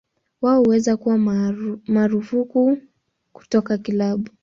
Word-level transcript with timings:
Wao 0.41 0.59
huweza 0.63 0.97
kuwa 0.97 1.17
marufuku 1.87 2.77
kutoka 3.33 3.77
kilabu. 3.77 4.29